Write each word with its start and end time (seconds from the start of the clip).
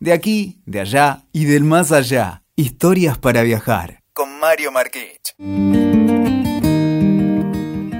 De 0.00 0.12
aquí, 0.12 0.60
de 0.64 0.78
allá 0.78 1.24
y 1.32 1.46
del 1.46 1.64
más 1.64 1.90
allá. 1.90 2.44
Historias 2.54 3.18
para 3.18 3.42
viajar. 3.42 4.04
Con 4.12 4.38
Mario 4.38 4.70
Marquich. 4.70 5.34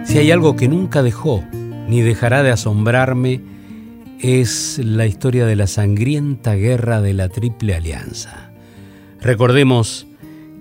Si 0.04 0.18
hay 0.18 0.30
algo 0.30 0.54
que 0.54 0.68
nunca 0.68 1.02
dejó 1.02 1.44
ni 1.88 2.00
dejará 2.00 2.44
de 2.44 2.52
asombrarme, 2.52 3.40
es 4.20 4.78
la 4.78 5.06
historia 5.06 5.44
de 5.44 5.56
la 5.56 5.66
sangrienta 5.66 6.54
guerra 6.54 7.00
de 7.00 7.14
la 7.14 7.30
Triple 7.30 7.74
Alianza. 7.74 8.52
Recordemos 9.20 10.06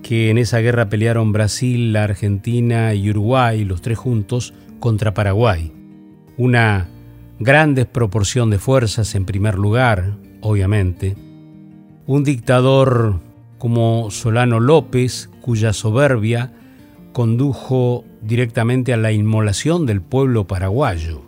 que 0.02 0.30
en 0.30 0.38
esa 0.38 0.58
guerra 0.58 0.88
pelearon 0.88 1.32
Brasil, 1.32 1.92
la 1.92 2.02
Argentina 2.02 2.94
y 2.94 3.10
Uruguay, 3.10 3.64
los 3.64 3.80
tres 3.80 3.96
juntos, 3.96 4.54
contra 4.80 5.14
Paraguay. 5.14 5.72
Una 6.36 6.88
gran 7.38 7.76
desproporción 7.76 8.50
de 8.50 8.58
fuerzas 8.58 9.14
en 9.14 9.24
primer 9.24 9.54
lugar, 9.54 10.16
obviamente. 10.40 11.27
Un 12.08 12.24
dictador 12.24 13.20
como 13.58 14.10
Solano 14.10 14.60
López, 14.60 15.28
cuya 15.42 15.74
soberbia 15.74 16.50
condujo 17.12 18.02
directamente 18.22 18.94
a 18.94 18.96
la 18.96 19.12
inmolación 19.12 19.84
del 19.84 20.00
pueblo 20.00 20.46
paraguayo. 20.46 21.20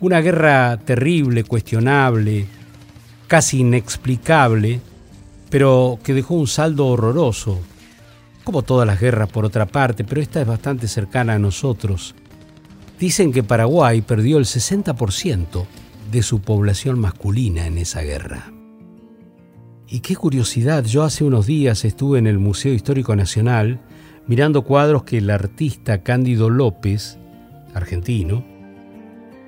Una 0.00 0.20
guerra 0.20 0.78
terrible, 0.78 1.44
cuestionable, 1.44 2.46
casi 3.28 3.60
inexplicable, 3.60 4.80
pero 5.48 6.00
que 6.02 6.12
dejó 6.12 6.34
un 6.34 6.48
saldo 6.48 6.88
horroroso, 6.88 7.60
como 8.42 8.62
todas 8.62 8.88
las 8.88 8.98
guerras 8.98 9.28
por 9.28 9.44
otra 9.44 9.66
parte, 9.66 10.02
pero 10.02 10.20
esta 10.20 10.40
es 10.40 10.46
bastante 10.48 10.88
cercana 10.88 11.34
a 11.34 11.38
nosotros. 11.38 12.16
Dicen 12.98 13.30
que 13.30 13.44
Paraguay 13.44 14.00
perdió 14.00 14.38
el 14.38 14.44
60% 14.44 15.66
de 16.10 16.22
su 16.24 16.40
población 16.40 16.98
masculina 16.98 17.68
en 17.68 17.78
esa 17.78 18.02
guerra. 18.02 18.50
Y 19.92 20.00
qué 20.00 20.14
curiosidad, 20.14 20.84
yo 20.84 21.02
hace 21.02 21.24
unos 21.24 21.46
días 21.46 21.84
estuve 21.84 22.20
en 22.20 22.28
el 22.28 22.38
Museo 22.38 22.72
Histórico 22.72 23.16
Nacional 23.16 23.80
mirando 24.28 24.62
cuadros 24.62 25.02
que 25.02 25.18
el 25.18 25.28
artista 25.30 26.04
Cándido 26.04 26.48
López, 26.48 27.18
argentino, 27.74 28.44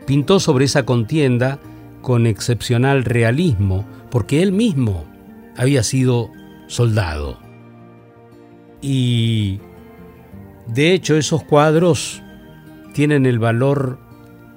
pintó 0.04 0.40
sobre 0.40 0.64
esa 0.64 0.84
contienda 0.84 1.60
con 2.00 2.26
excepcional 2.26 3.04
realismo, 3.04 3.86
porque 4.10 4.42
él 4.42 4.50
mismo 4.50 5.04
había 5.56 5.84
sido 5.84 6.28
soldado. 6.66 7.38
Y 8.80 9.60
de 10.66 10.92
hecho 10.92 11.14
esos 11.16 11.44
cuadros 11.44 12.20
tienen 12.94 13.27
el 13.27 13.38
valor 13.38 14.00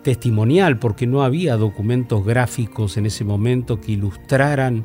testimonial 0.01 0.79
porque 0.79 1.05
no 1.05 1.21
había 1.21 1.57
documentos 1.57 2.25
gráficos 2.25 2.97
en 2.97 3.05
ese 3.05 3.23
momento 3.23 3.79
que 3.79 3.91
ilustraran 3.91 4.83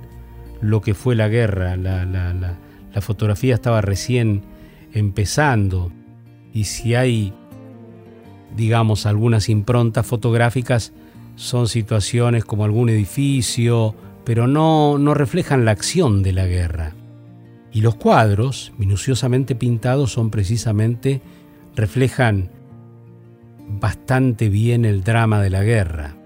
lo 0.60 0.80
que 0.80 0.94
fue 0.94 1.14
la 1.14 1.28
guerra. 1.28 1.76
La, 1.76 2.04
la 2.04 3.00
fotografía 3.00 3.54
estaba 3.54 3.80
recién 3.80 4.42
empezando 4.92 5.92
y 6.52 6.64
si 6.64 6.94
hay, 6.94 7.32
digamos, 8.56 9.06
algunas 9.06 9.48
improntas 9.48 10.06
fotográficas, 10.06 10.92
son 11.36 11.68
situaciones 11.68 12.44
como 12.44 12.64
algún 12.64 12.88
edificio, 12.90 13.94
pero 14.24 14.46
no, 14.46 14.98
no 14.98 15.14
reflejan 15.14 15.64
la 15.64 15.70
acción 15.70 16.22
de 16.22 16.32
la 16.32 16.46
guerra. 16.46 16.94
Y 17.72 17.82
los 17.82 17.94
cuadros, 17.94 18.72
minuciosamente 18.78 19.54
pintados, 19.54 20.12
son 20.12 20.30
precisamente, 20.30 21.22
reflejan 21.76 22.50
bastante 23.68 24.48
bien 24.48 24.84
el 24.84 25.04
drama 25.04 25.40
de 25.40 25.50
la 25.50 25.62
guerra. 25.62 26.16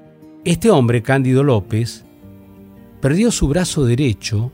Este 0.45 0.71
hombre, 0.71 1.03
Cándido 1.03 1.43
López, 1.43 2.05
perdió 3.05 3.30
su 3.30 3.48
brazo 3.48 3.84
derecho 3.84 4.50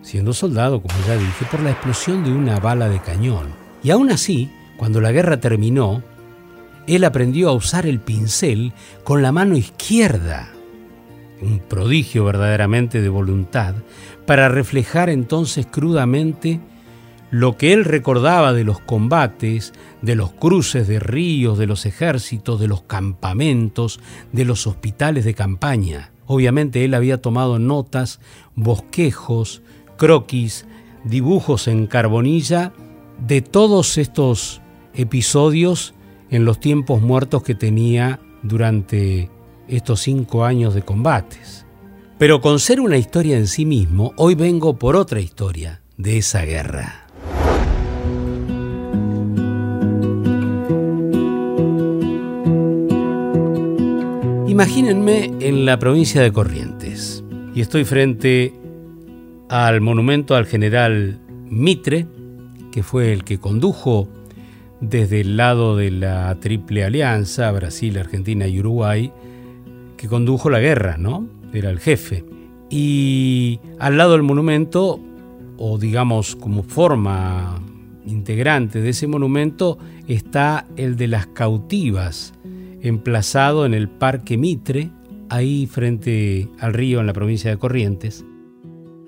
siendo 0.00 0.32
soldado, 0.32 0.80
como 0.80 0.94
ya 1.06 1.14
dije, 1.18 1.44
por 1.50 1.60
la 1.60 1.72
explosión 1.72 2.24
de 2.24 2.32
una 2.32 2.58
bala 2.58 2.88
de 2.88 3.02
cañón. 3.02 3.48
Y 3.82 3.90
aún 3.90 4.10
así, 4.10 4.50
cuando 4.78 5.02
la 5.02 5.12
guerra 5.12 5.40
terminó, 5.40 6.02
él 6.86 7.04
aprendió 7.04 7.50
a 7.50 7.52
usar 7.52 7.84
el 7.84 8.00
pincel 8.00 8.72
con 9.02 9.20
la 9.20 9.30
mano 9.30 9.58
izquierda, 9.58 10.48
un 11.42 11.58
prodigio 11.58 12.24
verdaderamente 12.24 13.02
de 13.02 13.10
voluntad, 13.10 13.74
para 14.24 14.48
reflejar 14.48 15.10
entonces 15.10 15.66
crudamente 15.70 16.60
lo 17.30 17.58
que 17.58 17.74
él 17.74 17.84
recordaba 17.84 18.54
de 18.54 18.64
los 18.64 18.80
combates, 18.80 19.74
de 20.00 20.14
los 20.14 20.32
cruces 20.32 20.88
de 20.88 20.98
ríos, 20.98 21.58
de 21.58 21.66
los 21.66 21.84
ejércitos, 21.84 22.58
de 22.58 22.68
los 22.68 22.84
campamentos, 22.84 24.00
de 24.32 24.46
los 24.46 24.66
hospitales 24.66 25.26
de 25.26 25.34
campaña. 25.34 26.13
Obviamente 26.26 26.84
él 26.84 26.94
había 26.94 27.20
tomado 27.20 27.58
notas, 27.58 28.20
bosquejos, 28.54 29.62
croquis, 29.96 30.66
dibujos 31.04 31.68
en 31.68 31.86
carbonilla 31.86 32.72
de 33.26 33.42
todos 33.42 33.98
estos 33.98 34.60
episodios 34.94 35.94
en 36.30 36.44
los 36.44 36.58
tiempos 36.60 37.02
muertos 37.02 37.42
que 37.42 37.54
tenía 37.54 38.20
durante 38.42 39.30
estos 39.68 40.00
cinco 40.00 40.44
años 40.44 40.74
de 40.74 40.82
combates. 40.82 41.66
Pero 42.18 42.40
con 42.40 42.58
ser 42.58 42.80
una 42.80 42.96
historia 42.96 43.36
en 43.36 43.46
sí 43.46 43.66
mismo, 43.66 44.12
hoy 44.16 44.34
vengo 44.34 44.78
por 44.78 44.96
otra 44.96 45.20
historia 45.20 45.82
de 45.96 46.18
esa 46.18 46.42
guerra. 46.42 47.03
Imagínense 54.54 55.32
en 55.40 55.64
la 55.66 55.80
provincia 55.80 56.22
de 56.22 56.32
Corrientes 56.32 57.24
y 57.56 57.60
estoy 57.60 57.84
frente 57.84 58.54
al 59.48 59.80
monumento 59.80 60.36
al 60.36 60.46
general 60.46 61.18
Mitre, 61.50 62.06
que 62.70 62.84
fue 62.84 63.12
el 63.12 63.24
que 63.24 63.38
condujo 63.38 64.08
desde 64.80 65.22
el 65.22 65.36
lado 65.36 65.76
de 65.76 65.90
la 65.90 66.38
Triple 66.38 66.84
Alianza, 66.84 67.50
Brasil, 67.50 67.98
Argentina 67.98 68.46
y 68.46 68.60
Uruguay, 68.60 69.12
que 69.96 70.06
condujo 70.06 70.48
la 70.50 70.60
guerra, 70.60 70.98
¿no? 70.98 71.26
Era 71.52 71.70
el 71.70 71.80
jefe. 71.80 72.24
Y 72.70 73.58
al 73.80 73.96
lado 73.96 74.12
del 74.12 74.22
monumento, 74.22 75.00
o 75.56 75.78
digamos 75.78 76.36
como 76.36 76.62
forma 76.62 77.60
integrante 78.06 78.80
de 78.80 78.90
ese 78.90 79.08
monumento, 79.08 79.78
está 80.06 80.68
el 80.76 80.94
de 80.94 81.08
las 81.08 81.26
cautivas, 81.26 82.34
emplazado 82.84 83.64
en 83.64 83.74
el 83.74 83.88
Parque 83.88 84.36
Mitre, 84.36 84.90
ahí 85.30 85.66
frente 85.66 86.48
al 86.60 86.74
río 86.74 87.00
en 87.00 87.06
la 87.06 87.14
provincia 87.14 87.50
de 87.50 87.56
Corrientes. 87.56 88.24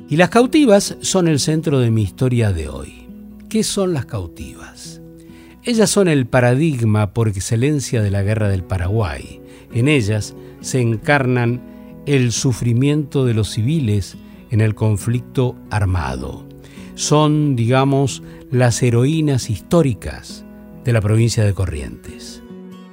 Y 0.09 0.17
las 0.17 0.31
cautivas 0.31 0.97
son 1.03 1.29
el 1.29 1.39
centro 1.39 1.79
de 1.79 1.91
mi 1.91 2.03
historia 2.03 2.53
de 2.53 2.69
hoy. 2.69 3.07
¿Qué 3.51 3.63
son 3.63 3.93
las 3.93 4.07
cautivas? 4.07 5.03
Ellas 5.63 5.91
son 5.91 6.09
el 6.09 6.27
paradigma 6.27 7.13
por 7.13 7.29
excelencia 7.29 8.03
de 8.03 8.11
la 8.11 8.23
guerra 8.23 8.49
del 8.49 8.65
Paraguay. 8.65 9.41
En 9.75 9.89
ellas 9.89 10.35
se 10.61 10.81
encarnan 10.81 11.61
el 12.07 12.33
sufrimiento 12.33 13.27
de 13.27 13.35
los 13.35 13.51
civiles 13.51 14.17
en 14.51 14.63
el 14.63 14.75
conflicto 14.75 15.57
armado. 15.71 16.49
Son, 16.95 17.57
digamos, 17.57 18.23
las 18.51 18.83
heroínas 18.83 19.51
históricas 19.51 20.47
de 20.85 20.93
la 20.93 21.03
provincia 21.03 21.45
de 21.45 21.53
Corrientes. 21.53 22.43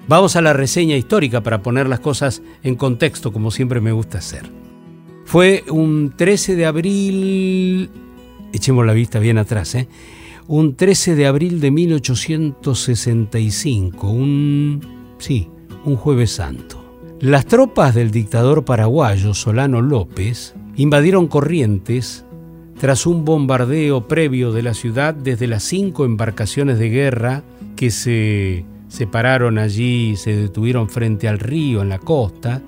Vamos 0.07 0.35
a 0.35 0.41
la 0.41 0.51
reseña 0.51 0.97
histórica 0.97 1.41
para 1.41 1.63
poner 1.63 1.87
las 1.87 2.01
cosas 2.01 2.41
en 2.61 2.75
contexto, 2.75 3.31
como 3.31 3.51
siempre 3.51 3.79
me 3.79 3.93
gusta 3.93 4.17
hacer. 4.17 4.43
Fue 5.25 5.63
un 5.69 6.11
13 6.15 6.57
de 6.57 6.65
abril, 6.65 7.89
echemos 8.51 8.85
la 8.85 8.91
vista 8.93 9.19
bien 9.19 9.37
atrás, 9.37 9.75
¿eh? 9.75 9.87
un 10.47 10.75
13 10.75 11.15
de 11.15 11.25
abril 11.25 11.61
de 11.61 11.71
1865, 11.71 14.09
un, 14.09 14.81
sí, 15.19 15.47
un 15.85 15.95
jueves 15.95 16.31
santo. 16.31 16.83
Las 17.21 17.45
tropas 17.45 17.95
del 17.95 18.11
dictador 18.11 18.65
paraguayo 18.65 19.33
Solano 19.33 19.81
López 19.81 20.53
invadieron 20.75 21.27
Corrientes 21.27 22.25
tras 22.77 23.05
un 23.05 23.23
bombardeo 23.23 24.09
previo 24.09 24.51
de 24.51 24.63
la 24.63 24.73
ciudad 24.73 25.13
desde 25.13 25.47
las 25.47 25.63
cinco 25.63 26.03
embarcaciones 26.03 26.77
de 26.77 26.89
guerra 26.89 27.43
que 27.77 27.89
se 27.91 28.65
separaron 28.93 29.57
allí 29.57 30.11
y 30.11 30.15
se 30.17 30.35
detuvieron 30.35 30.87
frente 30.87 31.27
al 31.27 31.39
río 31.39 31.81
en 31.81 31.89
la 31.89 31.97
costa, 31.97 32.61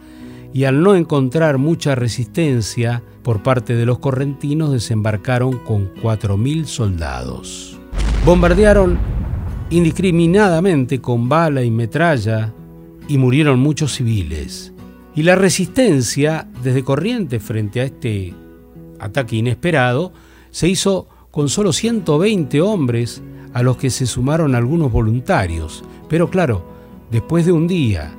y 0.52 0.64
al 0.64 0.82
no 0.82 0.96
encontrar 0.96 1.60
mucha 1.60 1.94
resistencia 1.94 3.04
por 3.22 3.44
parte 3.44 3.76
de 3.76 3.86
los 3.86 4.00
correntinos 4.00 4.72
desembarcaron 4.72 5.60
con 5.60 5.94
4.000 5.94 6.66
soldados. 6.66 7.80
Bombardearon 8.26 8.98
indiscriminadamente 9.70 11.00
con 11.00 11.30
bala 11.30 11.62
y 11.62 11.70
metralla 11.70 12.52
y 13.08 13.20
murieron 13.20 13.60
muchos 13.60 13.94
civiles. 13.94 14.74
Y 15.14 15.22
la 15.22 15.36
resistencia 15.36 16.48
desde 16.64 16.84
Corrientes 16.84 17.44
frente 17.44 17.82
a 17.82 17.84
este 17.84 18.34
ataque 19.00 19.36
inesperado 19.36 20.12
se 20.50 20.70
hizo 20.70 21.08
con 21.30 21.50
solo 21.50 21.72
120 21.72 22.62
hombres 22.62 23.22
a 23.56 23.64
los 23.64 23.78
que 23.78 23.90
se 23.90 24.06
sumaron 24.06 24.54
algunos 24.54 24.92
voluntarios. 24.92 25.86
Pero 26.10 26.30
claro, 26.30 26.62
después 27.10 27.46
de 27.46 27.54
un 27.54 27.68
día 27.68 28.12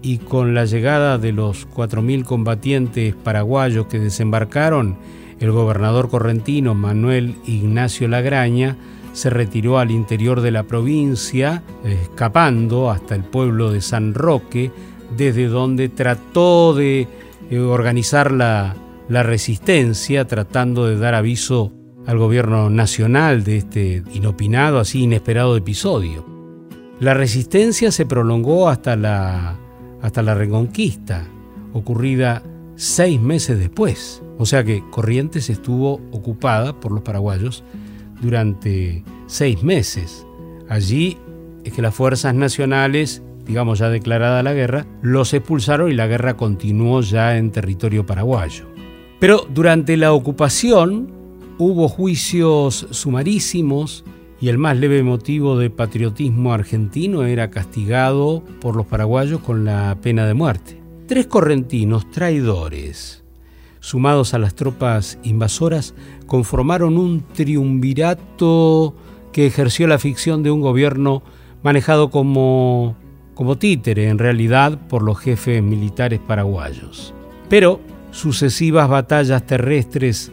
y 0.00 0.18
con 0.18 0.54
la 0.54 0.64
llegada 0.64 1.18
de 1.18 1.32
los 1.32 1.68
4.000 1.68 2.24
combatientes 2.24 3.16
paraguayos 3.16 3.86
que 3.88 3.98
desembarcaron, 3.98 4.96
el 5.40 5.50
gobernador 5.50 6.08
correntino 6.08 6.76
Manuel 6.76 7.34
Ignacio 7.46 8.06
Lagraña 8.06 8.76
se 9.12 9.28
retiró 9.28 9.80
al 9.80 9.90
interior 9.90 10.40
de 10.40 10.52
la 10.52 10.62
provincia, 10.62 11.64
escapando 11.84 12.88
hasta 12.88 13.16
el 13.16 13.24
pueblo 13.24 13.72
de 13.72 13.80
San 13.80 14.14
Roque, 14.14 14.70
desde 15.16 15.48
donde 15.48 15.88
trató 15.88 16.74
de 16.74 17.08
eh, 17.50 17.58
organizar 17.58 18.30
la, 18.30 18.76
la 19.08 19.24
resistencia, 19.24 20.28
tratando 20.28 20.86
de 20.86 20.96
dar 20.96 21.16
aviso 21.16 21.72
al 22.06 22.18
gobierno 22.18 22.70
nacional 22.70 23.44
de 23.44 23.58
este 23.58 24.02
inopinado, 24.12 24.78
así 24.78 25.02
inesperado 25.02 25.56
episodio. 25.56 26.24
La 27.00 27.14
resistencia 27.14 27.90
se 27.90 28.06
prolongó 28.06 28.68
hasta 28.68 28.96
la, 28.96 29.58
hasta 30.00 30.22
la 30.22 30.34
reconquista, 30.34 31.26
ocurrida 31.72 32.42
seis 32.76 33.20
meses 33.20 33.58
después. 33.58 34.22
O 34.38 34.46
sea 34.46 34.64
que 34.64 34.82
Corrientes 34.90 35.50
estuvo 35.50 35.94
ocupada 36.12 36.78
por 36.78 36.92
los 36.92 37.02
paraguayos 37.02 37.64
durante 38.20 39.04
seis 39.26 39.62
meses. 39.62 40.26
Allí 40.68 41.18
es 41.64 41.72
que 41.72 41.82
las 41.82 41.94
fuerzas 41.94 42.34
nacionales, 42.34 43.22
digamos 43.44 43.78
ya 43.80 43.88
declarada 43.88 44.42
la 44.42 44.52
guerra, 44.52 44.86
los 45.02 45.34
expulsaron 45.34 45.90
y 45.90 45.94
la 45.94 46.06
guerra 46.06 46.36
continuó 46.36 47.00
ya 47.00 47.36
en 47.36 47.50
territorio 47.50 48.06
paraguayo. 48.06 48.66
Pero 49.18 49.46
durante 49.52 49.96
la 49.96 50.12
ocupación 50.12 51.12
hubo 51.58 51.88
juicios 51.88 52.86
sumarísimos 52.90 54.04
y 54.40 54.48
el 54.48 54.58
más 54.58 54.76
leve 54.76 55.02
motivo 55.02 55.58
de 55.58 55.70
patriotismo 55.70 56.52
argentino 56.52 57.24
era 57.24 57.50
castigado 57.50 58.42
por 58.60 58.76
los 58.76 58.86
paraguayos 58.86 59.40
con 59.40 59.64
la 59.64 59.96
pena 60.02 60.26
de 60.26 60.34
muerte. 60.34 60.80
Tres 61.06 61.26
correntinos 61.26 62.10
traidores, 62.10 63.24
sumados 63.80 64.34
a 64.34 64.38
las 64.38 64.54
tropas 64.54 65.18
invasoras, 65.22 65.94
conformaron 66.26 66.98
un 66.98 67.22
triunvirato 67.32 68.94
que 69.32 69.46
ejerció 69.46 69.86
la 69.86 69.98
ficción 69.98 70.42
de 70.42 70.50
un 70.50 70.60
gobierno 70.60 71.22
manejado 71.62 72.10
como, 72.10 72.96
como 73.34 73.56
títere 73.56 74.08
en 74.08 74.18
realidad 74.18 74.78
por 74.88 75.02
los 75.02 75.18
jefes 75.18 75.62
militares 75.62 76.20
paraguayos. 76.20 77.14
Pero 77.48 77.80
sucesivas 78.10 78.88
batallas 78.88 79.46
terrestres 79.46 80.32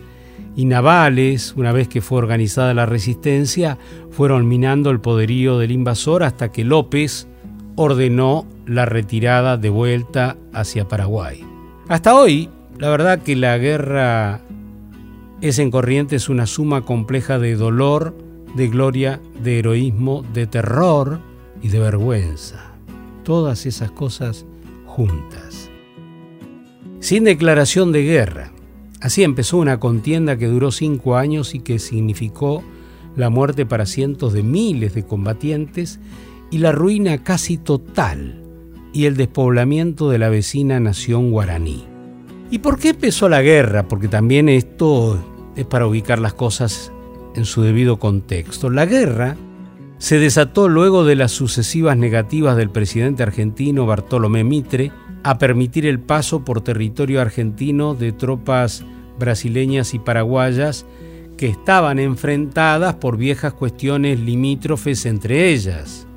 y 0.55 0.65
navales, 0.65 1.53
una 1.55 1.71
vez 1.71 1.87
que 1.87 2.01
fue 2.01 2.19
organizada 2.19 2.73
la 2.73 2.85
resistencia, 2.85 3.77
fueron 4.11 4.47
minando 4.47 4.89
el 4.91 4.99
poderío 4.99 5.57
del 5.57 5.71
invasor 5.71 6.23
hasta 6.23 6.51
que 6.51 6.63
López 6.63 7.27
ordenó 7.75 8.45
la 8.65 8.85
retirada 8.85 9.57
de 9.57 9.69
vuelta 9.69 10.37
hacia 10.53 10.87
Paraguay. 10.87 11.43
Hasta 11.87 12.15
hoy, 12.15 12.49
la 12.77 12.89
verdad 12.89 13.19
que 13.19 13.35
la 13.35 13.57
guerra 13.57 14.41
es 15.41 15.59
en 15.59 15.71
Corrientes 15.71 16.29
una 16.29 16.45
suma 16.45 16.81
compleja 16.83 17.39
de 17.39 17.55
dolor, 17.55 18.15
de 18.55 18.67
gloria, 18.67 19.19
de 19.43 19.59
heroísmo, 19.59 20.23
de 20.33 20.47
terror 20.47 21.19
y 21.61 21.69
de 21.69 21.79
vergüenza. 21.79 22.73
Todas 23.23 23.65
esas 23.65 23.91
cosas 23.91 24.45
juntas. 24.85 25.69
Sin 26.99 27.25
declaración 27.25 27.91
de 27.91 28.03
guerra, 28.03 28.52
Así 29.03 29.21
empezó 29.21 29.57
una 29.57 29.81
contienda 29.81 30.37
que 30.37 30.47
duró 30.47 30.71
cinco 30.71 31.17
años 31.17 31.55
y 31.55 31.59
que 31.59 31.77
significó 31.77 32.63
la 33.17 33.29
muerte 33.29 33.65
para 33.65 33.85
cientos 33.85 34.31
de 34.31 34.43
miles 34.43 34.93
de 34.93 35.03
combatientes 35.03 35.99
y 36.51 36.59
la 36.59 36.71
ruina 36.71 37.21
casi 37.21 37.57
total 37.57 38.41
y 38.93 39.03
el 39.03 39.17
despoblamiento 39.17 40.09
de 40.09 40.19
la 40.19 40.29
vecina 40.29 40.79
nación 40.79 41.31
guaraní. 41.31 41.83
¿Y 42.49 42.59
por 42.59 42.79
qué 42.79 42.91
empezó 42.91 43.27
la 43.27 43.41
guerra? 43.41 43.89
Porque 43.89 44.07
también 44.07 44.47
esto 44.47 45.21
es 45.57 45.65
para 45.65 45.85
ubicar 45.85 46.19
las 46.19 46.33
cosas 46.33 46.93
en 47.35 47.43
su 47.43 47.61
debido 47.61 47.99
contexto. 47.99 48.69
La 48.69 48.85
guerra 48.85 49.35
se 49.97 50.17
desató 50.17 50.69
luego 50.69 51.03
de 51.03 51.17
las 51.17 51.33
sucesivas 51.33 51.97
negativas 51.97 52.55
del 52.55 52.69
presidente 52.69 53.21
argentino 53.21 53.85
Bartolomé 53.85 54.45
Mitre 54.45 54.93
a 55.23 55.37
permitir 55.37 55.85
el 55.85 55.99
paso 55.99 56.45
por 56.45 56.61
territorio 56.61 57.19
argentino 57.19 57.95
de 57.95 58.13
tropas 58.13 58.85
brasileñas 59.17 59.93
y 59.93 59.99
paraguayas 59.99 60.85
que 61.37 61.47
estaban 61.47 61.99
enfrentadas 61.99 62.95
por 62.95 63.17
viejas 63.17 63.53
cuestiones 63.53 64.19
limítrofes 64.19 65.05
entre 65.05 65.49
ellas. 65.49 66.07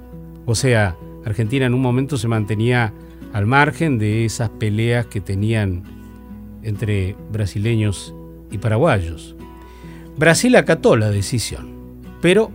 O 0.45 0.55
sea, 0.55 0.97
Argentina 1.25 1.67
en 1.67 1.75
un 1.75 1.83
momento 1.83 2.17
se 2.17 2.29
mantenía 2.29 2.93
al 3.33 3.47
margen 3.47 3.99
de 3.99 4.25
esas 4.25 4.51
peleas 4.51 5.07
que 5.07 5.21
tenían 5.21 5.83
entre 6.63 7.17
brasileños 7.33 8.15
y 8.51 8.59
paraguayos. 8.59 9.35
Brasil 10.17 10.57
acató 10.57 10.97
la 10.97 11.11
decisión, 11.11 12.03
pero 12.23 12.51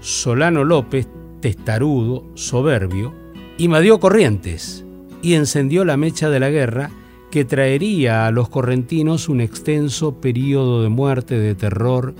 Solano 0.00 0.64
López, 0.64 1.08
testarudo, 1.40 2.24
soberbio, 2.34 3.14
invadió 3.58 4.00
Corrientes 4.00 4.84
y 5.22 5.34
encendió 5.34 5.84
la 5.84 5.96
mecha 5.96 6.30
de 6.30 6.40
la 6.40 6.50
guerra 6.50 6.90
que 7.36 7.44
traería 7.44 8.26
a 8.26 8.30
los 8.30 8.48
correntinos 8.48 9.28
un 9.28 9.42
extenso 9.42 10.22
periodo 10.22 10.82
de 10.82 10.88
muerte, 10.88 11.38
de 11.38 11.54
terror 11.54 12.14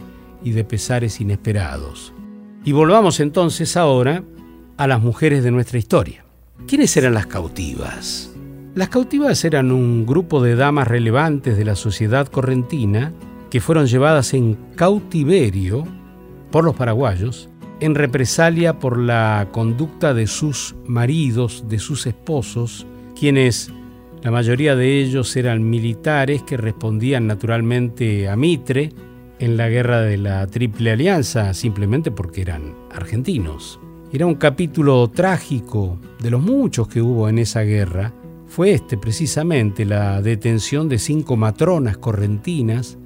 y 0.45 0.51
de 0.51 0.63
pesares 0.63 1.23
inesperados. 1.23 2.13
Y 2.67 2.73
volvamos 2.73 3.19
entonces 3.21 3.79
ahora 3.79 4.25
a 4.77 4.87
las 4.87 5.01
mujeres 5.01 5.43
de 5.43 5.51
nuestra 5.51 5.79
historia. 5.79 6.27
¿Quiénes 6.69 6.95
eran 6.99 7.15
las 7.15 7.29
cautivas? 7.29 8.31
Las 8.75 8.91
cautivas 8.91 9.43
eran 9.47 9.73
un 9.73 10.05
grupo 10.05 10.43
de 10.43 10.55
damas 10.55 10.87
relevantes 10.87 11.57
de 11.57 11.65
la 11.65 11.77
sociedad 11.77 12.27
correntina 12.27 13.15
que 13.49 13.63
fueron 13.63 13.87
llevadas 13.87 14.35
en 14.35 14.59
cautiverio 14.75 15.85
por 16.51 16.63
los 16.63 16.77
paraguayos 16.77 17.49
en 17.81 17.95
represalia 17.95 18.79
por 18.79 18.99
la 18.99 19.49
conducta 19.51 20.13
de 20.13 20.27
sus 20.27 20.75
maridos, 20.85 21.65
de 21.71 21.79
sus 21.79 22.07
esposos, 22.07 22.87
quienes 23.19 23.73
la 24.27 24.33
mayoría 24.33 24.75
de 24.75 25.01
ellos 25.01 25.37
eran 25.37 25.71
militares 25.71 26.43
que 26.43 26.57
respondían 26.57 27.29
naturalmente 27.29 28.29
a 28.29 28.35
Mitre 28.35 28.91
en 29.39 29.57
la 29.57 29.69
guerra 29.69 30.01
de 30.01 30.17
la 30.17 30.45
Triple 30.49 30.91
Alianza, 30.91 31.55
simplemente 31.55 32.11
porque 32.11 32.41
eran 32.41 32.75
argentinos. 32.91 33.79
Era 34.13 34.27
un 34.27 34.35
capítulo 34.35 35.09
trágico 35.11 36.01
de 36.19 36.33
los 36.33 36.43
muchos 36.43 36.89
que 36.89 37.01
hubo 37.01 37.29
en 37.29 37.39
esa 37.39 37.63
guerra. 37.63 38.13
Fue 38.49 38.73
este 38.73 38.99
precisamente 38.99 39.85
la 39.85 40.21
detención 40.21 40.89
de 40.89 40.99
cinco 40.99 41.37
matronas 41.37 41.97
correntinas 41.97 42.99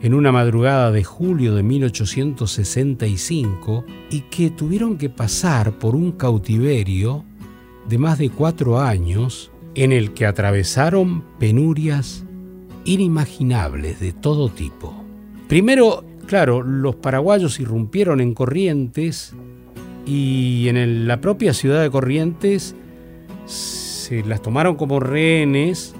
en 0.00 0.14
una 0.14 0.32
madrugada 0.32 0.90
de 0.90 1.04
julio 1.04 1.54
de 1.54 1.62
1865 1.62 3.84
y 4.08 4.22
que 4.30 4.48
tuvieron 4.48 4.96
que 4.96 5.10
pasar 5.10 5.78
por 5.78 5.94
un 5.94 6.12
cautiverio 6.12 7.22
de 7.86 7.98
más 7.98 8.16
de 8.16 8.30
cuatro 8.30 8.80
años 8.80 9.50
en 9.74 9.92
el 9.92 10.12
que 10.12 10.26
atravesaron 10.26 11.24
penurias 11.38 12.24
inimaginables 12.84 14.00
de 14.00 14.12
todo 14.12 14.48
tipo. 14.48 14.94
Primero, 15.48 16.04
claro, 16.26 16.62
los 16.62 16.96
paraguayos 16.96 17.60
irrumpieron 17.60 18.20
en 18.20 18.34
Corrientes 18.34 19.34
y 20.06 20.68
en 20.68 21.08
la 21.08 21.20
propia 21.20 21.54
ciudad 21.54 21.82
de 21.82 21.90
Corrientes 21.90 22.74
se 23.46 24.22
las 24.24 24.42
tomaron 24.42 24.76
como 24.76 25.00
rehenes 25.00 25.94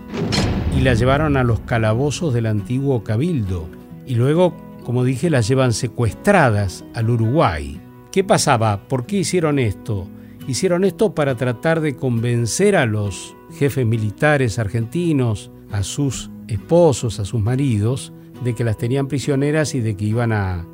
y 0.76 0.83
las 0.83 0.99
llevaron 0.99 1.37
a 1.37 1.45
los 1.45 1.61
calabozos 1.61 2.35
del 2.35 2.47
antiguo 2.47 3.02
cabildo. 3.04 3.69
Y 4.07 4.14
luego, 4.16 4.54
como 4.85 5.04
dije, 5.04 5.31
las 5.31 5.49
llevan 5.49 5.73
secuestradas 5.73 6.85
al 6.95 7.11
Uruguay. 7.11 7.81
¿Qué 8.12 8.25
pasaba? 8.25 8.87
¿Por 8.88 9.07
qué 9.07 9.16
hicieron 9.16 9.59
esto? 9.59 10.07
Hicieron 10.47 10.85
esto 10.85 11.14
para 11.14 11.37
tratar 11.37 11.81
de 11.81 11.97
convencer 11.97 12.76
a 12.76 12.87
los 12.87 13.35
jefes 13.54 13.87
militares 13.87 14.58
argentinos, 14.58 15.50
a 15.73 15.82
sus 15.82 16.30
esposos, 16.49 17.18
a 17.18 17.25
sus 17.25 17.40
maridos, 17.40 18.12
de 18.42 18.54
que 18.54 18.64
las 18.64 18.78
tenían 18.78 19.08
prisioneras 19.08 19.75
y 19.75 19.80
de 19.80 19.96
que 19.96 20.04
iban 20.04 20.32
a, 20.32 20.66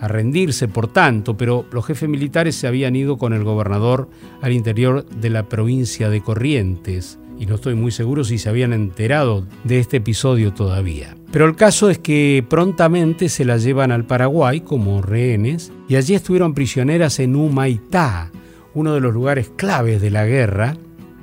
rendirse, 0.00 0.68
por 0.68 0.88
tanto, 0.88 1.38
pero 1.38 1.64
los 1.72 1.86
jefes 1.86 2.08
militares 2.08 2.54
se 2.54 2.66
habían 2.66 2.94
ido 2.94 3.16
con 3.16 3.32
el 3.32 3.44
gobernador 3.44 4.10
al 4.42 4.52
interior 4.52 5.06
de 5.06 5.30
la 5.30 5.48
provincia 5.48 6.10
de 6.10 6.20
Corrientes, 6.20 7.18
y 7.38 7.46
no 7.46 7.54
estoy 7.54 7.74
muy 7.74 7.90
seguro 7.90 8.22
si 8.22 8.36
se 8.36 8.50
habían 8.50 8.74
enterado 8.74 9.46
de 9.64 9.78
este 9.78 9.96
episodio 9.96 10.52
todavía. 10.52 11.16
Pero 11.32 11.46
el 11.46 11.56
caso 11.56 11.88
es 11.88 11.98
que 11.98 12.44
prontamente 12.48 13.30
se 13.30 13.46
las 13.46 13.62
llevan 13.62 13.90
al 13.90 14.04
Paraguay 14.04 14.60
como 14.60 15.00
rehenes, 15.00 15.72
y 15.88 15.96
allí 15.96 16.14
estuvieron 16.14 16.52
prisioneras 16.52 17.18
en 17.18 17.34
Humaitá, 17.34 18.30
uno 18.74 18.92
de 18.92 19.00
los 19.00 19.14
lugares 19.14 19.50
claves 19.56 20.02
de 20.02 20.10
la 20.10 20.26
guerra, 20.26 20.76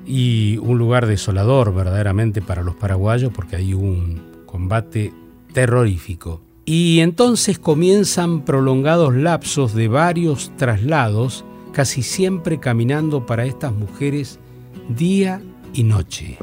y 0.06 0.58
un 0.58 0.78
lugar 0.78 1.06
desolador 1.06 1.74
verdaderamente 1.74 2.42
para 2.42 2.64
los 2.64 2.76
paraguayos 2.76 3.32
porque 3.34 3.56
hay 3.56 3.74
un 3.74 4.22
combate 4.46 5.14
terrorífico. 5.54 6.42
Y 6.66 7.00
entonces 7.00 7.60
comienzan 7.60 8.46
prolongados 8.46 9.14
lapsos 9.14 9.74
de 9.74 9.88
varios 9.90 10.52
traslados, 10.56 11.44
casi 11.74 12.04
siempre 12.04 12.60
caminando 12.60 13.26
para 13.26 13.46
estas 13.46 13.74
mujeres 13.74 14.40
día 14.88 15.42
y 15.74 15.84
noche. 15.84 16.38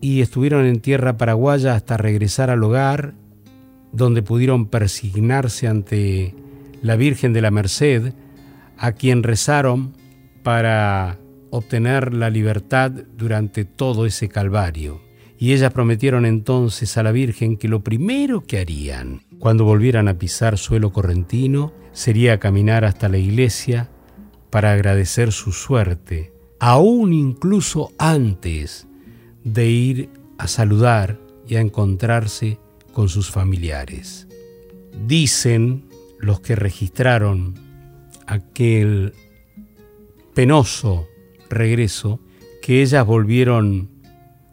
y 0.00 0.20
estuvieron 0.20 0.66
en 0.66 0.78
tierra 0.78 1.16
paraguaya 1.16 1.74
hasta 1.74 1.96
regresar 1.96 2.48
al 2.48 2.62
hogar, 2.62 3.14
donde 3.90 4.22
pudieron 4.22 4.66
persignarse 4.66 5.66
ante 5.66 6.36
la 6.80 6.94
Virgen 6.94 7.32
de 7.32 7.42
la 7.42 7.50
Merced, 7.50 8.12
a 8.78 8.92
quien 8.92 9.22
rezaron 9.22 9.96
para 10.42 11.18
obtener 11.50 12.14
la 12.14 12.30
libertad 12.30 12.90
durante 12.90 13.64
todo 13.64 14.06
ese 14.06 14.28
calvario. 14.28 15.00
Y 15.38 15.52
ellas 15.52 15.72
prometieron 15.72 16.24
entonces 16.24 16.96
a 16.96 17.02
la 17.02 17.12
Virgen 17.12 17.56
que 17.56 17.68
lo 17.68 17.82
primero 17.82 18.44
que 18.46 18.58
harían 18.58 19.22
cuando 19.38 19.64
volvieran 19.64 20.08
a 20.08 20.18
pisar 20.18 20.56
suelo 20.56 20.92
correntino 20.92 21.72
sería 21.92 22.38
caminar 22.38 22.84
hasta 22.84 23.08
la 23.08 23.18
iglesia 23.18 23.90
para 24.50 24.72
agradecer 24.72 25.32
su 25.32 25.52
suerte, 25.52 26.32
aún 26.58 27.12
incluso 27.12 27.92
antes 27.98 28.86
de 29.44 29.68
ir 29.68 30.10
a 30.38 30.46
saludar 30.46 31.18
y 31.46 31.56
a 31.56 31.60
encontrarse 31.60 32.58
con 32.92 33.08
sus 33.08 33.30
familiares. 33.30 34.28
Dicen 35.06 35.88
los 36.18 36.40
que 36.40 36.54
registraron 36.54 37.54
aquel 38.26 39.12
penoso 40.34 41.06
regreso 41.50 42.20
que 42.62 42.82
ellas 42.82 43.04
volvieron 43.06 43.90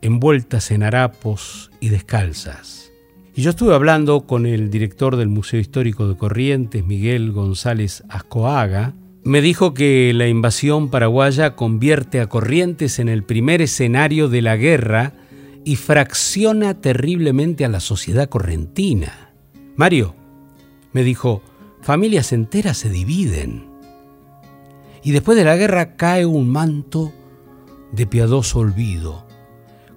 envueltas 0.02 0.72
en 0.72 0.84
harapos 0.84 1.72
y 1.80 1.90
descalzas. 1.90 2.92
Y 3.36 3.42
yo 3.42 3.52
estuve 3.52 3.74
hablando 3.74 4.26
con 4.26 4.46
el 4.46 4.70
director 4.70 5.16
del 5.16 5.30
Museo 5.30 5.60
Histórico 5.60 6.08
de 6.08 6.18
Corrientes, 6.18 6.86
Miguel 6.86 7.32
González 7.32 8.04
Ascoaga, 8.10 8.94
me 9.24 9.42
dijo 9.42 9.74
que 9.74 10.14
la 10.14 10.28
invasión 10.28 10.90
paraguaya 10.90 11.56
convierte 11.56 12.22
a 12.22 12.28
Corrientes 12.28 13.00
en 13.00 13.10
el 13.10 13.24
primer 13.24 13.62
escenario 13.62 14.30
de 14.30 14.42
la 14.42 14.56
guerra 14.56 15.14
y 15.66 15.76
fracciona 15.76 16.82
terriblemente 16.82 17.66
a 17.66 17.70
la 17.70 17.80
sociedad 17.80 18.30
correntina. 18.30 19.32
Mario, 19.76 20.16
me 20.94 21.04
dijo, 21.04 21.44
familias 21.82 22.32
enteras 22.32 22.78
se 22.78 22.90
dividen. 22.90 23.70
Y 25.04 25.12
después 25.12 25.38
de 25.38 25.46
la 25.46 25.56
guerra 25.56 25.96
cae 25.96 26.26
un 26.26 26.50
manto 26.50 27.14
de 27.92 28.06
piadoso 28.06 28.60
olvido. 28.60 29.26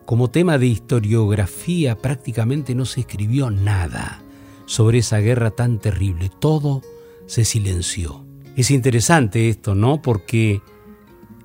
Como 0.04 0.30
tema 0.30 0.58
de 0.58 0.66
historiografía 0.66 1.96
prácticamente 1.96 2.74
no 2.74 2.84
se 2.84 3.00
escribió 3.00 3.50
nada 3.50 4.22
sobre 4.66 4.98
esa 4.98 5.18
guerra 5.18 5.50
tan 5.50 5.78
terrible. 5.78 6.30
Todo 6.38 6.82
se 7.26 7.44
silenció. 7.44 8.26
Es 8.56 8.70
interesante 8.70 9.48
esto, 9.48 9.74
¿no? 9.74 10.02
Porque 10.02 10.60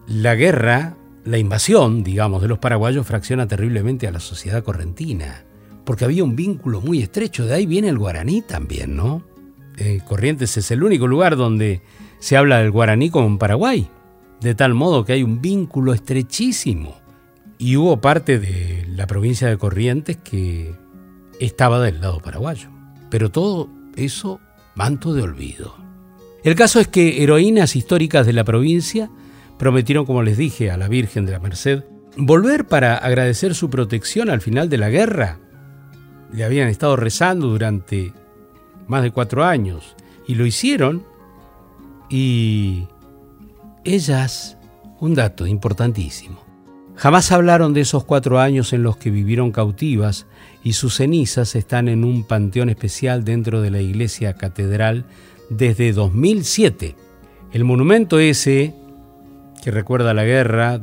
la 0.07 0.35
guerra, 0.35 0.97
la 1.23 1.37
invasión, 1.37 2.03
digamos, 2.03 2.41
de 2.41 2.47
los 2.47 2.59
paraguayos 2.59 3.05
fracciona 3.05 3.47
terriblemente 3.47 4.07
a 4.07 4.11
la 4.11 4.19
sociedad 4.19 4.63
correntina. 4.63 5.45
Porque 5.85 6.05
había 6.05 6.23
un 6.23 6.35
vínculo 6.35 6.81
muy 6.81 7.01
estrecho. 7.01 7.45
De 7.45 7.53
ahí 7.53 7.65
viene 7.65 7.89
el 7.89 7.97
guaraní 7.97 8.41
también, 8.41 8.95
¿no? 8.95 9.23
Eh, 9.77 10.01
Corrientes 10.05 10.57
es 10.57 10.71
el 10.71 10.83
único 10.83 11.07
lugar 11.07 11.37
donde 11.37 11.81
se 12.19 12.35
habla 12.35 12.57
del 12.57 12.71
guaraní 12.71 13.09
como 13.09 13.27
en 13.27 13.37
Paraguay, 13.37 13.87
de 14.41 14.55
tal 14.55 14.73
modo 14.73 15.05
que 15.05 15.13
hay 15.13 15.23
un 15.23 15.41
vínculo 15.41 15.93
estrechísimo. 15.93 16.99
Y 17.59 17.75
hubo 17.75 18.01
parte 18.01 18.39
de 18.39 18.85
la 18.89 19.07
provincia 19.07 19.47
de 19.47 19.57
Corrientes 19.57 20.17
que 20.17 20.75
estaba 21.39 21.79
del 21.79 22.01
lado 22.01 22.19
paraguayo. 22.19 22.69
Pero 23.09 23.29
todo 23.31 23.69
eso 23.95 24.39
manto 24.75 25.13
de 25.13 25.23
olvido. 25.23 25.75
El 26.43 26.55
caso 26.55 26.79
es 26.79 26.87
que 26.87 27.23
heroínas 27.23 27.75
históricas 27.75 28.25
de 28.25 28.33
la 28.33 28.43
provincia 28.43 29.09
prometieron, 29.57 30.05
como 30.05 30.23
les 30.23 30.37
dije, 30.37 30.71
a 30.71 30.77
la 30.77 30.87
Virgen 30.87 31.25
de 31.25 31.31
la 31.31 31.39
Merced, 31.39 31.83
volver 32.15 32.67
para 32.67 32.95
agradecer 32.95 33.55
su 33.55 33.69
protección 33.69 34.29
al 34.29 34.41
final 34.41 34.69
de 34.69 34.77
la 34.77 34.89
guerra. 34.89 35.39
Le 36.31 36.43
habían 36.43 36.67
estado 36.67 36.95
rezando 36.95 37.47
durante 37.47 38.13
más 38.87 39.03
de 39.03 39.11
cuatro 39.11 39.43
años. 39.45 39.95
Y 40.27 40.35
lo 40.35 40.45
hicieron. 40.45 41.03
Y 42.09 42.85
ellas, 43.83 44.57
un 44.99 45.13
dato 45.13 45.45
importantísimo, 45.45 46.43
jamás 46.95 47.31
hablaron 47.31 47.73
de 47.73 47.81
esos 47.81 48.03
cuatro 48.03 48.39
años 48.39 48.73
en 48.73 48.83
los 48.83 48.97
que 48.97 49.11
vivieron 49.11 49.51
cautivas 49.51 50.25
y 50.63 50.73
sus 50.73 50.95
cenizas 50.95 51.55
están 51.55 51.87
en 51.87 52.03
un 52.03 52.23
panteón 52.23 52.69
especial 52.69 53.23
dentro 53.23 53.61
de 53.61 53.71
la 53.71 53.81
iglesia 53.81 54.33
catedral 54.33 55.05
desde 55.49 55.93
2007. 55.93 56.95
El 57.53 57.63
monumento 57.63 58.19
ese, 58.19 58.73
que 59.63 59.71
recuerda 59.71 60.13
la 60.13 60.25
guerra, 60.25 60.81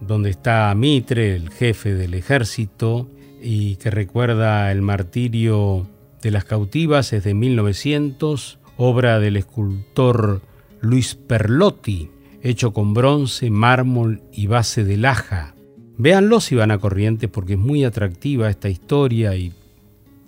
donde 0.00 0.30
está 0.30 0.74
Mitre, 0.74 1.34
el 1.34 1.50
jefe 1.50 1.94
del 1.94 2.14
ejército, 2.14 3.08
y 3.42 3.76
que 3.76 3.90
recuerda 3.90 4.70
el 4.72 4.82
martirio 4.82 5.86
de 6.24 6.32
las 6.32 6.44
cautivas, 6.44 7.12
es 7.12 7.22
de 7.22 7.34
1900, 7.34 8.58
obra 8.76 9.20
del 9.20 9.36
escultor 9.36 10.40
Luis 10.80 11.14
Perlotti, 11.14 12.10
hecho 12.42 12.72
con 12.72 12.94
bronce, 12.94 13.50
mármol 13.50 14.22
y 14.32 14.48
base 14.48 14.84
de 14.84 14.96
laja. 14.96 15.54
Véanlo 15.98 16.40
si 16.40 16.56
van 16.56 16.70
a 16.70 16.78
Corrientes 16.78 17.30
porque 17.30 17.52
es 17.52 17.58
muy 17.58 17.84
atractiva 17.84 18.50
esta 18.50 18.68
historia 18.70 19.36
y 19.36 19.52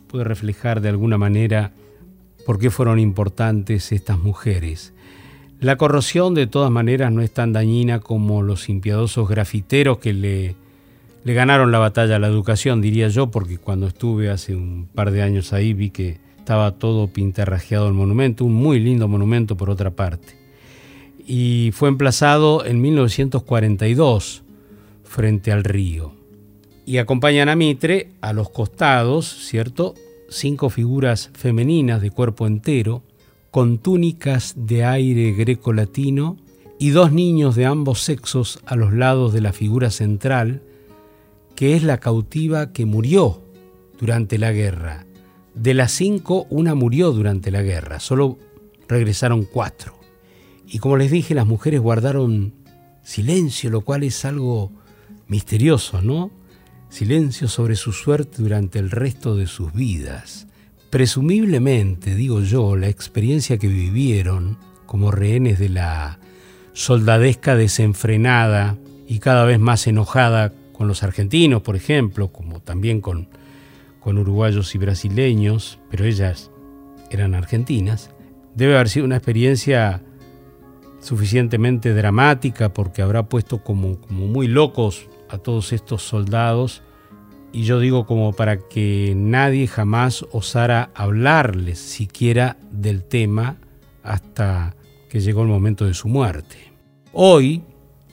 puede 0.07 0.25
reflejar 0.25 0.81
de 0.81 0.91
alguna 0.91 1.19
manera 1.19 1.73
por 2.45 2.59
qué 2.59 2.71
fueron 2.71 3.01
importantes 3.01 3.91
estas 3.91 4.19
mujeres. 4.19 4.93
La 5.61 5.77
corrosión 5.77 6.35
de 6.35 6.47
todas 6.47 6.71
maneras 6.71 7.11
no 7.11 7.23
es 7.23 7.33
tan 7.33 7.55
dañina 7.55 8.01
como 8.01 8.43
los 8.43 8.69
impiedosos 8.69 9.29
grafiteros 9.29 9.99
que 9.99 10.13
le, 10.13 10.57
le 11.27 11.35
ganaron 11.35 11.73
la 11.73 11.81
batalla 11.81 12.15
a 12.15 12.19
la 12.21 12.29
educación, 12.29 12.81
diría 12.81 13.09
yo, 13.09 13.33
porque 13.33 13.59
cuando 13.59 13.89
estuve 13.89 14.31
hace 14.31 14.55
un 14.55 14.89
par 14.95 15.11
de 15.11 15.23
años 15.23 15.53
ahí 15.53 15.73
vi 15.73 15.91
que 15.91 16.21
estaba 16.39 16.79
todo 16.79 17.09
pintarrajeado 17.09 17.89
el 17.89 17.95
monumento, 17.95 18.45
un 18.45 18.55
muy 18.55 18.79
lindo 18.79 19.09
monumento 19.09 19.57
por 19.57 19.69
otra 19.69 19.91
parte 19.91 20.37
y 21.27 21.73
fue 21.73 21.89
emplazado 21.89 22.65
en 22.65 22.81
1942 22.81 24.45
frente 25.03 25.51
al 25.51 25.65
río. 25.65 26.13
Y 26.85 26.99
acompañan 26.99 27.49
a 27.49 27.57
Mitre 27.57 28.13
a 28.21 28.33
los 28.33 28.49
costados, 28.51 29.27
¿cierto? 29.49 29.95
Cinco 30.29 30.71
figuras 30.71 31.31
femeninas 31.35 32.03
de 32.03 32.13
cuerpo 32.13 32.47
entero, 32.47 33.03
con 33.51 33.79
túnicas 33.79 34.55
de 34.57 34.85
aire 34.85 35.33
greco-latino 35.33 36.37
y 36.79 36.91
dos 36.91 37.11
niños 37.11 37.57
de 37.57 37.67
ambos 37.67 38.03
sexos 38.03 38.61
a 38.65 38.77
los 38.77 38.93
lados 38.93 39.33
de 39.33 39.41
la 39.41 39.53
figura 39.53 39.91
central, 39.91 40.63
que 41.57 41.75
es 41.75 41.83
la 41.83 41.99
cautiva 41.99 42.73
que 42.73 42.85
murió 42.85 43.43
durante 43.99 44.39
la 44.39 44.53
guerra. 44.53 45.07
De 45.55 45.73
las 45.75 45.91
cinco, 45.93 46.47
una 46.51 46.75
murió 46.75 47.13
durante 47.13 47.51
la 47.51 47.63
guerra, 47.63 47.99
solo 47.99 48.39
regresaron 48.87 49.45
cuatro. 49.45 49.99
Y 50.69 50.79
como 50.79 50.97
les 50.97 51.11
dije, 51.11 51.35
las 51.35 51.47
mujeres 51.47 51.81
guardaron 51.81 52.55
silencio, 53.03 53.71
lo 53.71 53.81
cual 53.81 54.03
es 54.03 54.25
algo 54.25 54.71
misterioso, 55.29 56.03
¿no? 56.03 56.31
Silencio 56.91 57.49
sobre 57.49 57.75
su 57.75 57.93
suerte 57.93 58.43
durante 58.43 58.79
el 58.79 58.91
resto 58.91 59.35
de 59.35 59.47
sus 59.47 59.73
vidas. 59.73 60.47
Presumiblemente, 60.91 62.15
digo 62.15 62.43
yo, 62.43 62.77
la 62.77 62.89
experiencia 62.89 63.59
que 63.59 63.69
vivieron 63.69 64.59
como 64.85 65.11
rehenes 65.11 65.59
de 65.59 65.71
la 65.71 66.19
soldadesca 66.75 67.57
desenfrenada 67.57 68.77
y 69.09 69.21
cada 69.21 69.45
vez 69.45 69.59
más 69.59 69.87
enojada 69.87 70.53
con 70.77 70.89
los 70.89 71.03
argentinos, 71.03 71.63
por 71.63 71.77
ejemplo, 71.77 72.29
como 72.29 72.61
también 72.61 73.01
con, 73.01 73.29
con 74.01 74.19
uruguayos 74.19 74.75
y 74.75 74.79
brasileños, 74.79 75.79
pero 75.91 76.05
ellas 76.05 76.51
eran 77.11 77.35
argentinas, 77.35 78.11
debe 78.55 78.75
haber 78.75 78.89
sido 78.89 79.07
una 79.07 79.17
experiencia 79.17 80.03
suficientemente 81.01 81.95
dramática 81.95 82.73
porque 82.73 83.03
habrá 83.03 83.29
puesto 83.29 83.63
como, 83.63 84.01
como 84.01 84.27
muy 84.27 84.49
locos 84.49 85.09
a 85.29 85.39
todos 85.39 85.73
estos 85.73 86.03
soldados 86.03 86.83
y 87.53 87.63
yo 87.63 87.81
digo 87.81 88.07
como 88.07 88.33
para 88.33 88.59
que 88.59 89.15
nadie 89.17 89.67
jamás 89.67 90.27
osara 90.33 90.91
hablarles 90.95 91.79
siquiera 91.79 92.59
del 92.71 93.05
tema 93.05 93.57
hasta 94.03 94.77
que 95.09 95.21
llegó 95.21 95.43
el 95.43 95.49
momento 95.49 95.87
de 95.87 95.95
su 95.95 96.09
muerte. 96.09 96.57
Hoy, 97.13 97.63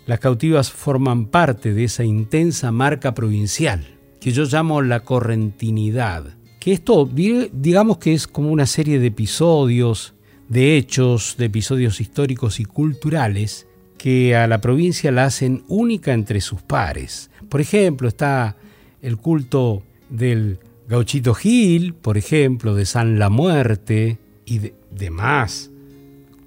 las 0.06 0.20
cautivas 0.20 0.72
forman 0.72 1.28
parte 1.28 1.74
de 1.74 1.86
esa 1.86 2.04
intensa 2.04 2.72
marca 2.72 3.14
provincial 3.14 3.86
que 4.20 4.32
yo 4.32 4.46
llamo 4.46 4.82
la 4.82 5.02
correntinidad, 5.02 6.36
que 6.60 6.72
esto 6.72 7.10
digamos 7.52 7.98
que 7.98 8.14
es 8.14 8.28
como 8.28 8.52
una 8.52 8.66
serie 8.66 9.00
de 9.00 9.08
episodios, 9.08 10.14
de 10.48 10.78
hechos, 10.78 11.36
de 11.38 11.46
episodios 11.46 12.00
históricos 12.00 12.60
y 12.60 12.66
culturales 12.66 13.68
que 13.98 14.36
a 14.36 14.48
la 14.48 14.62
provincia 14.62 15.12
la 15.12 15.26
hacen 15.26 15.64
única 15.68 16.14
entre 16.14 16.42
sus 16.42 16.62
pares. 16.62 17.30
Por 17.50 17.62
ejemplo, 17.62 18.08
está 18.08 18.58
el 19.02 19.18
culto 19.18 19.84
del 20.10 20.60
Gauchito 20.88 21.34
Gil, 21.34 21.94
por 21.94 22.18
ejemplo, 22.18 22.76
de 22.76 22.86
San 22.86 23.20
La 23.20 23.30
Muerte 23.30 24.18
y 24.46 24.72
demás 24.92 25.70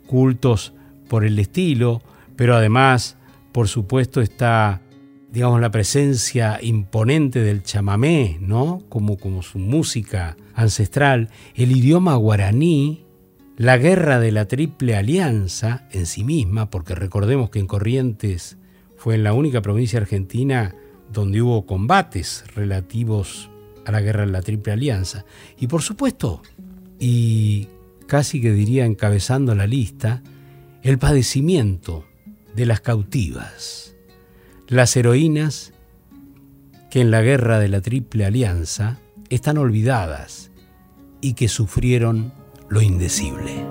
cultos 0.06 0.72
por 1.08 1.25
el 1.25 1.38
estilo, 1.38 2.02
pero 2.36 2.56
además, 2.56 3.16
por 3.56 3.68
supuesto, 3.68 4.20
está, 4.20 4.82
digamos, 5.32 5.62
la 5.62 5.70
presencia 5.70 6.58
imponente 6.60 7.40
del 7.40 7.62
chamamé, 7.62 8.36
¿no? 8.38 8.82
Como, 8.90 9.16
como 9.16 9.40
su 9.40 9.58
música 9.58 10.36
ancestral, 10.52 11.30
el 11.54 11.75
idioma 11.75 12.16
guaraní, 12.16 13.06
la 13.56 13.78
guerra 13.78 14.20
de 14.20 14.30
la 14.30 14.44
Triple 14.44 14.94
Alianza 14.94 15.88
en 15.90 16.04
sí 16.04 16.22
misma, 16.22 16.68
porque 16.68 16.94
recordemos 16.94 17.48
que 17.48 17.58
en 17.58 17.66
Corrientes 17.66 18.58
fue 18.98 19.14
en 19.14 19.25
la 19.25 19.32
única 19.32 19.62
provincia 19.62 20.00
argentina 20.00 20.75
donde 21.10 21.40
hubo 21.40 21.64
combates 21.64 22.44
relativos 22.54 23.48
a 23.86 23.90
la 23.90 24.02
guerra 24.02 24.26
de 24.26 24.32
la 24.32 24.42
Triple 24.42 24.75
Alianza. 24.75 25.25
Y 25.58 25.68
por 25.68 25.80
supuesto, 25.80 26.42
y 27.00 27.68
casi 28.06 28.38
que 28.42 28.52
diría 28.52 28.84
encabezando 28.84 29.54
la 29.54 29.66
lista, 29.66 30.22
el 30.82 30.98
padecimiento 30.98 32.04
de 32.56 32.66
las 32.66 32.80
cautivas, 32.80 33.94
las 34.66 34.96
heroínas 34.96 35.75
que 36.90 37.02
en 37.02 37.10
la 37.10 37.20
guerra 37.20 37.58
de 37.58 37.68
la 37.68 37.82
Triple 37.82 38.25
Alianza 38.25 38.98
están 39.28 39.58
olvidadas 39.58 40.50
y 41.20 41.35
que 41.35 41.48
sufrieron 41.48 42.33
lo 42.70 42.81
indecible. 42.81 43.66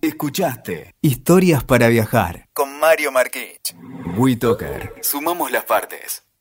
Escuchaste 0.00 0.94
Historias 1.02 1.62
para 1.62 1.88
viajar 1.88 2.48
con 2.54 2.78
Mario 2.80 3.12
Marquich. 3.12 3.76
WeToker. 4.16 4.94
Sumamos 5.02 5.52
las 5.52 5.64
partes. 5.64 6.22